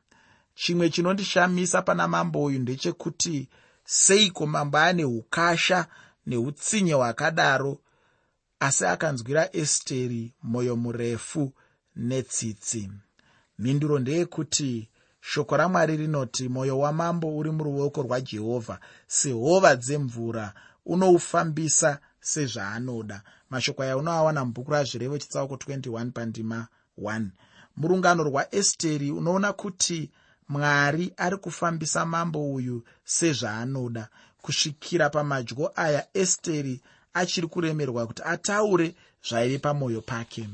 Chimwe 0.55 0.89
chinondishamisa 0.89 1.81
pana 1.81 2.07
mambo 2.07 2.43
uyu 2.43 2.59
ndechekuti 2.59 3.49
seiko 3.85 4.45
mambo 4.47 4.77
ane 4.77 5.05
ukasha 5.05 5.87
neutsinye 6.25 6.93
hwakadaro? 6.93 7.79
Asi 8.59 8.85
akanzwira 8.85 9.55
esteri 9.55 10.33
mwoyo 10.43 10.75
murefu 10.75 11.53
netsitsi. 11.95 12.91
Mhinduro 13.59 13.99
ndeyekuti 13.99 14.89
shoko 15.21 15.57
ramwari 15.57 15.97
rinoti 15.97 16.49
mwoyo 16.49 16.79
wamambo 16.79 17.37
uri 17.37 17.51
muruoko 17.51 18.01
rwajehovha 18.01 18.79
sehova 19.07 19.75
dzemvura 19.75 20.53
unoufambisa 20.85 21.99
sezvaanoda. 22.19 23.21
Mashoko 23.49 23.83
aya 23.83 23.97
unoawana 23.97 24.45
mubhuku 24.45 24.71
razvirevo 24.71 25.17
chitsauko 25.17 25.55
21 25.55 26.11
pandima 26.11 26.67
1 27.01 27.25
murungano 27.77 28.23
rwaesteri 28.23 29.11
unoona 29.11 29.53
kuti 29.53 30.11
mwari 30.49 31.13
ari 31.17 31.37
kufambisa 31.37 32.05
mambo 32.05 32.53
uyu 32.53 32.83
sezvaanoda. 33.05 34.07
Kusvikira 34.41 35.09
pamadyo 35.09 35.71
aya 35.75 36.07
esteri 36.13 36.81
achiri 37.13 37.47
kuremerwa 37.47 38.07
kuti 38.07 38.21
ataure 38.25 38.95
zvaive 39.27 39.57
pamwoyo 39.57 40.01
pake 40.01 40.49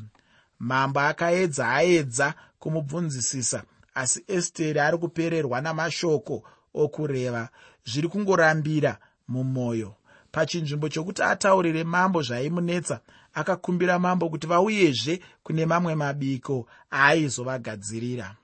mambo 0.62 1.00
akaedza 1.00 1.70
aedza 1.78 2.34
kumubvunzisisa 2.60 3.64
asi 3.94 4.24
esteri 4.28 4.80
ari 4.80 4.98
kupererwa 4.98 5.62
namashoko 5.62 6.44
okureva. 6.74 7.50
Zviri 7.86 8.08
kungorambira 8.08 8.98
mumwoyo. 9.28 9.96
Pachinzvimbo 10.32 10.90
chokuti 10.90 11.22
ataurire 11.24 11.84
mambo 11.84 12.22
zvaimunetsa 12.22 13.00
akakumbira 13.34 14.00
mambo 14.00 14.30
kuti 14.30 14.48
vauyezve 14.48 15.22
kune 15.44 15.66
mamwe 15.66 15.96
mabiko 15.96 16.68
aaizovagadzirira 16.92 18.36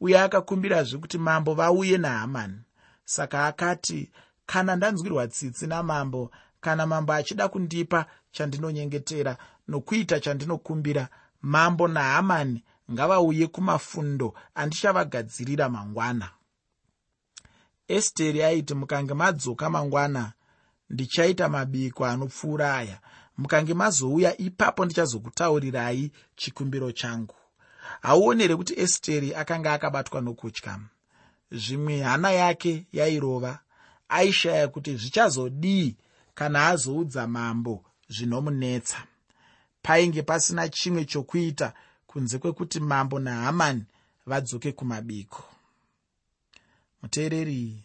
uye 0.00 0.20
akakumbirazve 0.20 0.98
kuti 0.98 1.18
mambo 1.18 1.54
vauye 1.54 1.98
nahamani 1.98 2.58
saka 3.04 3.46
akati 3.46 4.10
kana 4.46 4.76
ndanzwirwa 4.76 5.28
tsitsi 5.28 5.66
namambo 5.66 6.30
kana 6.60 6.86
mambo 6.86 7.12
achida 7.12 7.48
kundipa 7.48 8.06
chandinonyengetera 8.32 9.36
nokuita 9.68 10.20
chandinokumbira 10.20 11.08
mambo 11.44 11.88
nahamani 11.88 12.64
ngavauye 12.92 13.46
kumafundo 13.46 14.34
andichavagadzirira 14.54 15.68
mangwana. 15.68 16.30
Esteri 17.88 18.42
aiti 18.42 18.74
mukange 18.74 19.14
madzoka 19.14 19.70
mangwana 19.70 20.32
ndichaita 20.90 21.48
mabiko 21.48 22.06
anopfuura 22.06 22.76
aya. 22.76 23.00
Mukange 23.38 23.74
mazouya 23.74 24.36
ipapo 24.36 24.84
ndichazokutaurirai 24.84 26.12
chikumbiro 26.36 26.92
changu. 26.92 27.34
Hauonere 28.02 28.56
kuti 28.56 28.80
esteri 28.80 29.34
akanga 29.34 29.72
akabatwa 29.72 30.20
nokutya. 30.20 30.80
Zvimwe 31.52 32.02
hana 32.02 32.30
yake 32.32 32.86
yairova 32.92 33.58
aishaya 34.08 34.68
kuti 34.68 34.96
zvichazodii 34.96 35.96
kana 36.34 36.66
azoudza 36.66 37.26
mambo 37.26 37.84
zvinomunetsa 38.08 39.06
painge 39.84 40.22
pasina 40.22 40.68
chimwe 40.68 41.04
chokuita 41.04 41.74
kunze 42.06 42.38
kwekuti 42.38 42.80
mambo 42.80 43.18
nahamani 43.18 43.84
vadzoke 44.26 44.72
kumabiko. 44.72 45.44
Muteereri 47.02 47.84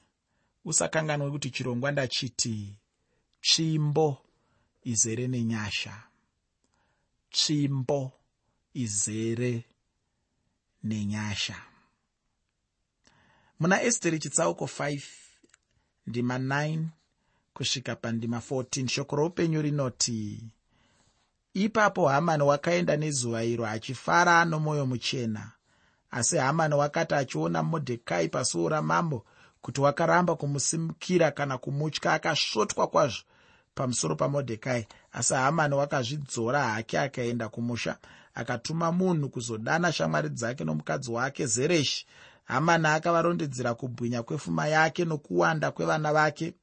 usakanganwe 0.66 1.32
kuti 1.32 1.50
chirongwa 1.52 1.92
ndachiti 1.92 2.76
tsvimbo 3.42 4.18
izere 4.84 5.28
nenyasha. 5.28 6.04
Tsvimbo 7.32 8.12
izere 8.74 9.66
nenyasha. 10.84 11.58
Muna 13.60 13.82
esteri 13.82 14.20
chitsauko 14.20 14.66
5 14.66 15.02
ndima 16.08 16.38
9 16.38 16.86
kusvika 17.54 17.96
pandima 17.96 18.38
14 18.38 18.88
shoko 18.88 19.16
roupenyu 19.16 19.62
rinoti 19.62 20.52
ipapo 21.54 22.08
hamani 22.10 22.44
wakaenda 22.44 22.98
nezuva 22.98 23.44
iro 23.44 23.66
achifara 23.68 24.46
nomwoyo 24.46 24.86
muchena. 24.86 25.52
Asi 26.12 26.38
hamani 26.38 26.74
wakati 26.76 27.14
achiona 27.16 27.64
modhekai 27.64 28.30
pasuo 28.30 28.70
ramambo 28.70 29.26
kuti 29.62 29.82
wakaramba 29.82 30.36
kumusimukira 30.36 31.32
kana 31.32 31.58
kumutya 31.58 32.14
akasvotwa 32.14 32.88
kwazvo 32.88 33.24
pamusoro 33.76 34.16
pamodhekai. 34.16 34.88
Asi 35.12 35.34
hamani 35.34 35.76
wakazvidzora 35.76 36.64
hake 36.64 37.00
akaenda 37.00 37.50
kumusha 37.50 37.98
akatuma 38.34 38.92
munhu 38.92 39.30
kuzodana 39.30 39.92
shamwari 39.92 40.30
dzake 40.30 40.64
nomukadzi 40.64 41.12
wake 41.12 41.46
zereshi. 41.46 42.06
Hamani 42.46 42.88
akavarondedzera 42.88 43.74
kubwinya 43.74 44.24
kwepfuma 44.24 44.68
yake 44.68 45.06
nokuwanda 45.06 45.72
kwevana 45.72 46.14
vake 46.14 46.54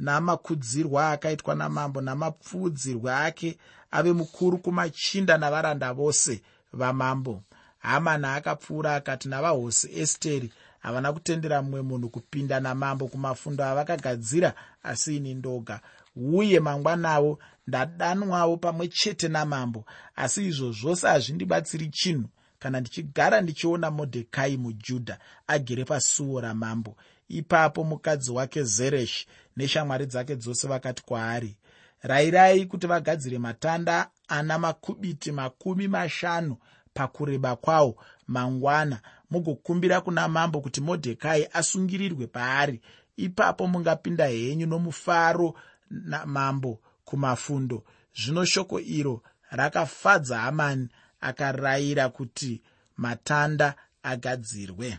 namakudzirwa 0.00 1.10
akaitwa 1.10 1.54
namambo 1.54 2.00
namapfuudzirwe 2.00 3.14
ake 3.14 3.58
ave 3.90 4.12
mukuru 4.12 4.58
kumachinda 4.58 5.38
navaranda 5.38 5.92
vose 5.92 6.42
vamambo. 6.72 7.42
Hamani 7.78 8.26
akapfuura 8.26 8.94
akati 8.94 9.28
navahosi 9.28 10.00
esteri 10.00 10.52
havana 10.78 11.12
kutendera 11.12 11.62
mumwe 11.62 11.82
munhu 11.82 12.08
kupinda 12.08 12.60
namambo 12.60 13.08
kumafundo 13.08 13.64
avakagadzira 13.64 14.54
asi 14.82 15.16
ini 15.16 15.34
ndoga. 15.34 15.80
Uye 16.16 16.60
mangwanavo 16.60 17.38
ndadanwawo 17.66 18.56
pamwe 18.56 18.88
chete 18.88 19.28
namambo 19.28 19.84
asi 20.16 20.46
izvo 20.46 20.72
zvose 20.72 21.06
hazvindibatsiri 21.06 21.88
chinhu. 21.88 22.28
Kana 22.58 22.80
ndichigara 22.80 23.40
ndichiona 23.40 23.90
modhekai 23.90 24.56
mujudha 24.56 25.18
agere 25.46 25.84
pasuo 25.84 26.40
ramambo 26.40 26.96
ipapo 27.30 27.84
mukadzi 27.84 28.30
wake 28.30 28.62
zereshi 28.62 29.26
neshamwari 29.56 30.06
dzake 30.06 30.36
dzose 30.36 30.68
vakati 30.68 31.02
kwaari 31.02 31.56
rayirai 32.02 32.66
kuti 32.66 32.86
vagadzire 32.86 33.38
matanda 33.38 34.10
ana 34.28 34.58
makubiti 34.58 35.32
makumi 35.32 35.88
mashanu 35.88 36.56
pakureba 36.94 37.56
kwawo 37.56 37.96
mangwana 38.26 39.00
mugokumbira 39.30 40.00
kuna 40.00 40.28
mambo 40.28 40.60
kuti 40.60 40.80
modhekai 40.80 41.48
asungirirwe 41.52 42.26
paari. 42.26 42.80
Ipapo 43.16 43.66
mungapinda 43.66 44.26
henyu 44.26 44.66
nomufaro 44.66 45.54
namambo 45.90 46.80
kumafundo. 47.04 47.84
Zvino 48.14 48.44
shoko 48.44 48.80
iro 48.80 49.22
rakafadza 49.50 50.38
hamani 50.38 50.88
akarayira 51.20 52.08
kuti 52.08 52.62
matanda 52.96 53.74
agadzirwe 54.02 54.98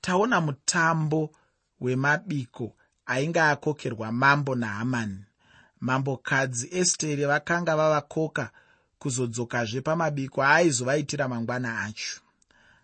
taona 0.00 0.40
mutambo 0.40 1.30
wemabiko 1.80 2.76
ainge 3.06 3.40
akokerwa 3.40 4.12
mambo 4.12 4.54
nahamani 4.54 5.24
mambokadzi 5.80 6.68
esteri 6.80 7.24
vakanga 7.24 7.76
vavakoka 7.76 8.50
kuzodzokazve 8.98 9.80
pamabiko 9.80 10.42
aaizovaitira 10.42 11.28
mangwana 11.28 11.82
acho. 11.82 12.20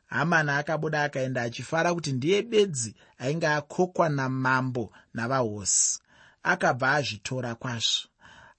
Hamani 0.06 0.50
akabuda 0.50 1.02
akaenda 1.02 1.42
achifara 1.42 1.94
kuti 1.94 2.12
ndiye 2.12 2.42
bedzi 2.42 2.94
ainge 3.18 3.46
akokwa 3.46 4.08
namambo 4.08 4.92
navahosi. 5.14 6.00
Akabva 6.42 6.92
azvitora 6.92 7.54
kwazvo. 7.54 8.08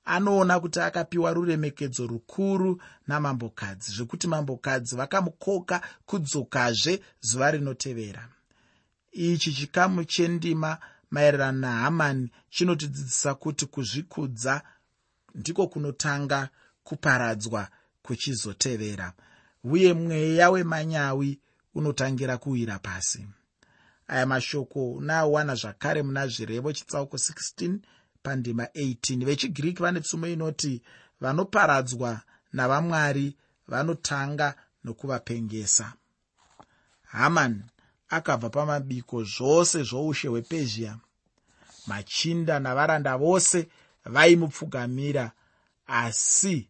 Anoona 0.06 0.60
kuti 0.60 0.80
akapiwa 0.80 1.34
ruremekedzo 1.34 2.08
rukuru 2.08 2.82
namambokadzi 3.08 3.92
zvekuti 3.92 4.28
mambokadzi 4.28 4.96
vakamukoka 4.96 5.82
kudzokazve 6.06 7.02
zuva 7.22 7.52
rinotevera 7.52 8.30
ichi 9.18 9.54
chikamu 9.54 10.04
chendima 10.06 10.78
maererano 11.12 11.60
nahamani 11.60 12.32
chinotidzidzisa 12.50 13.36
kuti 13.36 13.66
kuzvikudza 13.66 14.62
ndiko 15.36 15.68
kunotanga 15.68 16.50
kuparadzwa 16.84 17.68
kuchizotevera 18.02 19.14
uye 19.64 19.94
mweya 19.94 20.50
wemanyawi 20.50 21.40
unotangira 21.76 22.38
kuwira 22.38 22.80
pasi. 22.80 23.28
Aya 24.08 24.26
mashoko 24.26 24.92
unaowana 24.92 25.56
zvakare 25.56 26.04
muna 26.04 26.28
zvirevo 26.28 26.74
chitsauko 26.74 27.18
16 27.18 27.78
pandima 28.24 28.64
18 28.64 29.26
vechigiriki 29.26 29.82
vane 29.82 30.00
tsumo 30.02 30.28
inoti 30.28 30.82
vanoparadzwa 31.22 32.22
navamwari 32.54 33.36
vanotanga 33.68 34.56
nokuvapengesa. 34.84 35.94
Haman 37.04 37.64
akabva 38.10 38.50
pamabiko 38.50 39.24
zvose 39.24 39.84
zvoushe 39.84 40.28
hwepezhia. 40.28 40.98
Machinda 41.88 42.60
navaranda 42.60 43.18
vose 43.18 43.68
vaimupfugamira 44.06 45.32
asi 45.88 46.68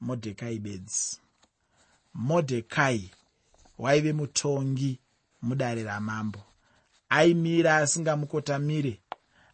modhekai 0.00 0.58
bedzi 0.58 1.20
modhekai 2.14 3.10
waive 3.78 4.12
mutongi 4.12 4.98
mudare 5.42 5.82
ramambo. 5.82 6.42
Aimira 7.08 7.76
asingamukotamire 7.76 9.00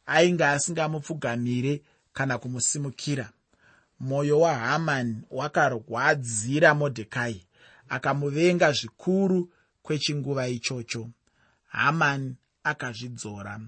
ainge 0.06 0.44
asingamupfugamire 0.44 1.82
kana 2.12 2.38
kumusimukira. 2.38 3.30
Mwoyo 4.00 4.40
wahamani 4.40 5.22
wakarwadzira 5.30 6.74
modhekai 6.74 7.46
akamuvenga 7.88 8.72
zvikuru 8.72 9.52
kwechinguva 9.88 10.48
ichocho. 10.48 11.10
Hamani 11.68 12.36
akazvidzora. 12.64 13.60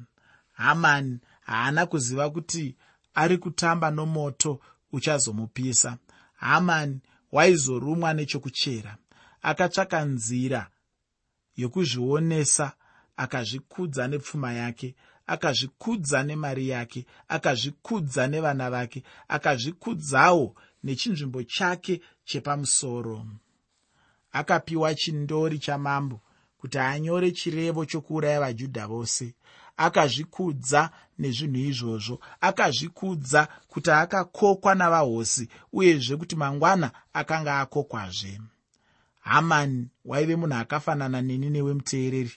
Hamani 0.53 1.19
haana 1.41 1.87
kuziva 1.87 2.31
kuti 2.31 2.77
ari 3.15 3.39
kutamba 3.39 3.91
nomoto 3.91 4.61
uchazomupisa. 4.93 5.99
Hamani 6.37 7.01
waizorumwa 7.33 8.15
nechokuchera 8.15 8.97
akatsvaka 9.43 10.05
nzira 10.05 10.71
yokuzvionesa 11.57 12.73
akazvikudza 13.17 14.09
nepfuma 14.09 14.53
yake 14.53 14.95
akazvikudza 15.27 16.23
nemari 16.23 16.69
yake 16.69 17.07
akazvikudza 17.29 18.27
nevana 18.27 18.71
vake 18.71 19.03
akazvikudzawo 19.29 20.55
nechinzvimbo 20.85 21.43
chake 21.43 22.01
chepamusoro 22.25 23.27
akapiwa 24.33 24.95
chindori 24.95 25.59
chamambo 25.59 26.21
kuti 26.61 26.79
anyore 26.79 27.31
chirevo 27.31 27.85
chokuuraya 27.85 28.41
vajudha 28.41 28.87
vose. 28.87 29.35
Akazvikudza 29.77 30.91
nezvinhu 31.19 31.59
izvozvo. 31.71 32.21
Akazvikudza 32.41 33.49
kuti 33.69 33.91
akakokwa 33.91 34.75
navahosi 34.75 35.49
uyezve 35.73 36.17
kuti 36.17 36.37
mangwana 36.37 36.91
akanga 37.13 37.61
akokwazve. 37.61 38.41
Hamani 39.21 39.89
waive 40.05 40.37
munhu 40.37 40.57
akafanana 40.57 41.23
neni 41.23 41.51
newemuteereri 41.51 42.33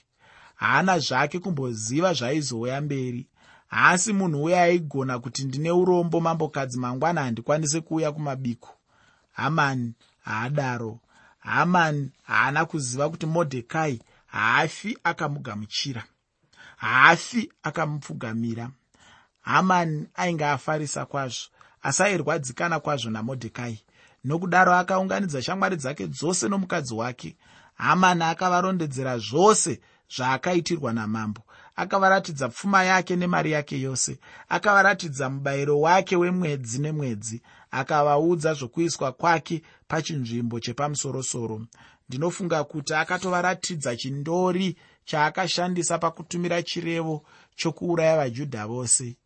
haana 0.54 0.98
zvake 0.98 1.38
kumboziva 1.38 2.12
zvaizouya 2.14 2.80
mberi. 2.80 3.26
Haasi 3.66 4.12
munhu 4.12 4.44
uye 4.44 4.60
aigona 4.60 5.18
kuti 5.18 5.44
ndine 5.44 5.70
urombo 5.70 6.20
mambokadzi 6.20 6.78
mangwana 6.78 7.22
handikwanise 7.22 7.80
kuuya 7.80 8.12
kumabiko. 8.12 8.70
Hamani 9.32 9.92
haadaro 10.20 10.98
hamani 11.44 12.10
haana 12.22 12.64
kuziva 12.64 13.10
kuti 13.10 13.26
modhekai 13.26 14.02
haafi 14.26 14.98
akamugamuchira 15.04 16.04
haafi 16.76 17.52
akamupfugamira. 17.62 18.70
Hamani 19.40 20.06
ainge 20.14 20.44
afarisa 20.46 21.06
kwazvo 21.06 21.48
asi 21.82 22.02
airwadzikana 22.02 22.80
kwazvo 22.80 23.10
namodhekai. 23.10 23.84
Nokudaro 24.24 24.74
akaunganidza 24.74 25.42
shamwari 25.42 25.76
dzake 25.76 26.06
dzose 26.06 26.48
nomukadzi 26.48 26.94
wake. 26.94 27.36
Hamani 27.74 28.22
akavarondedzera 28.22 29.18
zvose 29.18 29.80
zvaakaitirwa 30.16 30.92
namambo. 30.92 31.42
Akavaratidza 31.76 32.48
pfuma 32.48 32.84
yake 32.84 33.16
nemari 33.16 33.52
yake 33.52 33.80
yose. 33.80 34.18
Akavaratidza 34.48 35.30
mubayiro 35.30 35.80
wake 35.80 36.16
wemwedzi 36.16 36.80
nemwedzi 36.80 37.42
akavaudza 37.80 38.54
zvokuiswa 38.54 39.12
kwake 39.12 39.62
pachinzvimbo 39.88 40.60
chepamusorosoro. 40.60 41.66
Ndinofunga 42.08 42.64
kuti 42.64 42.94
akatovaratidza 42.94 43.96
chindori 43.96 44.76
chaakashandisa 45.04 45.98
pakutumira 45.98 46.62
chirevo 46.62 47.22
chokuuraya 47.56 48.16
vajudha 48.16 48.66
vose. 48.66 49.16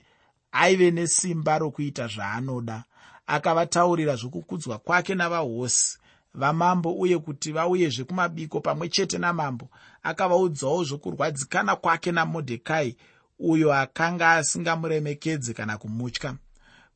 Aive 0.53 0.91
nesimba 0.91 1.59
rokuita 1.59 2.07
zvaanoda. 2.07 2.85
Akavataurira 3.27 4.17
zvokukudzwa 4.17 4.79
kwake 4.79 5.15
navahosi 5.15 5.99
vamambo 6.35 6.93
uye 6.93 7.19
kuti 7.19 7.53
vauyezve 7.53 8.05
kumabiko 8.05 8.61
pamwe 8.61 8.89
chete 8.89 9.19
namambo. 9.19 9.69
Akavaudzawo 10.03 10.85
zvokurwadzikana 10.85 11.77
kwake 11.77 12.13
namodhekai 12.13 12.97
uyo 13.39 13.75
akanga 13.75 14.33
asingamuremekedze 14.33 15.55
kana 15.55 15.79
kumutya 15.79 16.35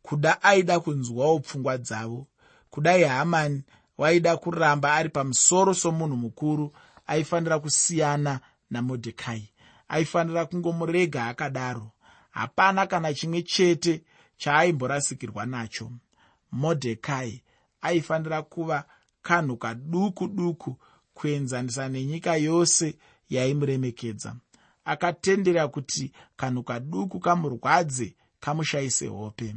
kuda 0.03 0.43
aida 0.43 0.81
kunzwawo 0.81 1.38
pfungwa 1.41 1.79
dzavo. 1.79 2.27
Kudai 2.71 3.03
hamani 3.05 3.62
waida 3.99 4.37
kuramba 4.37 4.95
ari 4.95 5.09
pamusoro 5.09 5.75
somunhu 5.75 6.17
mukuru 6.17 6.73
aifanira 7.07 7.59
kusiyana 7.59 8.41
namodhekai. 8.71 9.49
Aifanira 9.88 10.47
kungomurega 10.47 11.27
akadaro. 11.27 11.91
Hapana 12.31 12.87
kana 12.87 13.15
chimwe 13.15 13.43
chete 13.43 14.03
chaaimborasikirwa 14.37 15.47
nacho. 15.47 15.91
Modhekai 16.53 17.43
aifanira 17.81 18.43
kuva 18.43 18.85
kanhu 19.23 19.57
kaduku 19.57 20.29
duku 20.29 20.77
kuenzanisa 21.15 21.88
nenyika 21.88 22.37
yose 22.37 22.95
yaimuremekedza 23.31 24.35
akatendera 24.85 25.69
kuti 25.69 26.12
kanhu 26.37 26.62
kaduku 26.62 27.21
kamurwadze 27.21 28.15
kamushayise 28.41 29.07
hope 29.07 29.55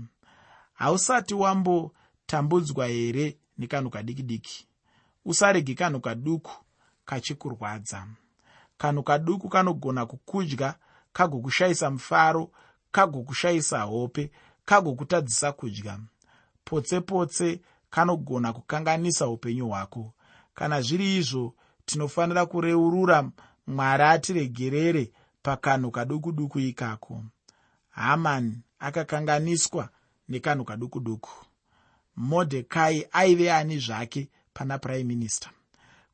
hausati 0.76 1.34
wambotambudzwa 1.34 2.88
here 2.88 3.38
nekanhu 3.58 3.90
kadiki 3.90 4.24
diki 4.24 4.68
usarege 5.26 5.74
kanhu 5.74 6.00
kaduku 6.00 6.52
kachikurwadza. 7.06 8.08
Kanhu 8.78 9.04
kaduku 9.04 9.50
kanogona 9.50 10.06
kukudya 10.06 10.76
kagokushayisa 11.14 11.92
mufaro 11.92 12.52
kagokushayisa 12.92 13.82
hope 13.82 14.32
kagokutadzisa 14.66 15.52
kudya. 15.52 16.00
Potse 16.66 17.02
potse 17.02 17.62
kanogona 17.90 18.54
kukanganisa 18.54 19.28
upenyu 19.28 19.68
hwako. 19.68 20.14
Kana 20.54 20.82
zviri 20.82 21.16
izvo 21.18 21.56
tinofanira 21.86 22.46
kureurura 22.46 23.30
mwari 23.68 24.04
atiregerere 24.04 25.12
pakanhu 25.42 25.92
kaduku 25.92 26.32
duku 26.32 26.60
ikako. 26.60 27.24
Hamani 27.90 28.62
akakanganiswa 28.80 29.90
nekanhu 30.30 30.66
kaduku 30.66 31.00
duku 31.00 31.46
modhekai 32.16 33.08
aive 33.12 33.52
ani 33.52 33.80
zvake 33.80 34.30
pana 34.54 34.78
prime 34.78 35.04
minister. 35.04 35.52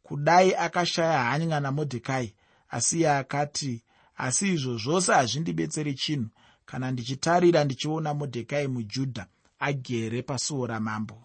Kudai 0.04 0.56
akashaya 0.56 1.24
hanya 1.24 1.60
namodhekai 1.60 2.34
asi 2.69 2.97
iye 3.00 3.12
akati 3.12 3.84
asi 4.17 4.54
izvo 4.54 4.78
zvose 4.78 5.13
hazvindibetseri 5.13 5.93
chinhu. 5.93 6.30
Kana 6.65 6.91
ndichitarira 6.91 7.63
ndichiona 7.63 8.13
modhekai 8.13 8.67
mujudha 8.67 9.26
agere 9.60 10.21
pasuo 10.21 10.67
ramambo. 10.67 11.24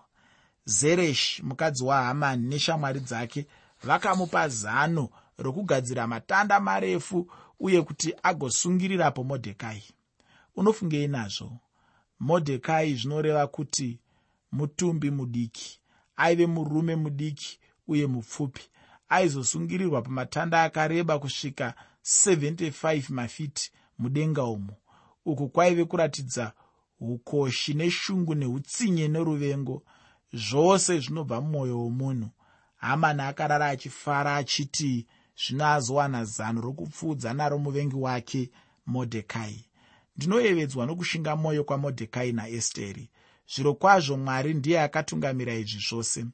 Zereshi 0.65 1.43
mukadzi 1.43 1.85
wahamani 1.85 2.49
neshamwari 2.49 3.01
dzake 3.01 3.47
vakamupa 3.83 4.49
zano 4.49 5.09
rokugadzira 5.39 6.07
matanda 6.07 6.61
marefu 6.61 7.31
uye 7.61 7.83
kuti 7.83 8.15
agosungirirapo 8.23 9.25
modhekai. 9.25 9.85
Unofungei 10.57 11.09
nazvo 11.09 11.59
modhekai 12.21 12.95
zvinoreva 12.95 13.47
kuti 13.47 13.99
mutumbi 14.53 15.11
mudiki 15.11 15.81
aive 16.17 16.47
murume 16.47 16.97
mudiki 16.97 17.59
uye 17.89 18.07
mupfupi. 18.07 18.63
Aizosungirirwa 19.09 20.03
pamatanda 20.03 20.63
akareba 20.63 21.19
kusvika 21.19 21.75
75 22.03 23.13
mafiti 23.13 23.73
mudenga 23.99 24.45
umo 24.45 24.77
uku 25.25 25.49
kwaive 25.49 25.85
kuratidza 25.85 26.53
ukoshi 27.01 27.75
neshungu 27.75 28.35
neutsinye 28.35 29.09
neruvengo 29.09 29.83
zvose 30.33 30.99
zvinobva 31.01 31.41
mumwoyo 31.41 31.79
womunhu. 31.81 32.31
Hamani 32.77 33.23
akarara 33.23 33.67
achifara 33.69 34.37
achiti 34.37 35.07
zvino 35.47 35.67
azowana 35.67 36.25
zano 36.25 36.61
rokupfuudza 36.61 37.35
naro 37.35 37.59
muvengi 37.59 37.97
wake 37.97 38.51
modhekai 38.87 39.66
ndinoyevedzwa 40.17 40.87
nokushinga 40.87 41.37
mwoyo 41.37 41.65
kwamodhekai 41.65 42.33
naesteri. 42.33 43.11
Zviro 43.53 43.75
kwazvo 43.75 44.17
mwari 44.17 44.55
ndiye 44.55 44.81
akatungamira 44.83 45.55
izvi 45.55 45.81
zvose. 45.89 46.25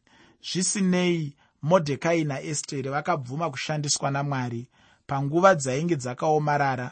Zvisinei 0.49 1.37
modhekai 1.62 2.25
naesteri 2.25 2.88
vakabvuma 2.88 3.51
kushandiswa 3.51 4.11
namwari 4.11 4.68
panguva 5.07 5.55
dzainge 5.55 5.97
dzakaomarara 5.97 6.90